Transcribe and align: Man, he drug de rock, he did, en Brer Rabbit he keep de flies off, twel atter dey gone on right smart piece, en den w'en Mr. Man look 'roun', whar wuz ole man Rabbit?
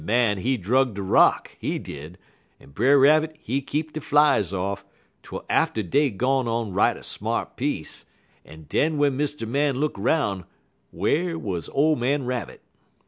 Man, 0.03 0.39
he 0.39 0.57
drug 0.57 0.95
de 0.95 1.03
rock, 1.03 1.51
he 1.59 1.77
did, 1.77 2.17
en 2.59 2.71
Brer 2.71 2.97
Rabbit 2.97 3.35
he 3.39 3.61
keep 3.61 3.93
de 3.93 4.01
flies 4.01 4.51
off, 4.51 4.83
twel 5.21 5.45
atter 5.47 5.83
dey 5.83 6.09
gone 6.09 6.47
on 6.47 6.73
right 6.73 7.05
smart 7.05 7.55
piece, 7.55 8.05
en 8.43 8.63
den 8.63 8.93
w'en 8.93 9.15
Mr. 9.15 9.47
Man 9.47 9.75
look 9.77 9.95
'roun', 9.99 10.45
whar 10.91 11.37
wuz 11.37 11.69
ole 11.71 11.95
man 11.97 12.25
Rabbit? 12.25 12.63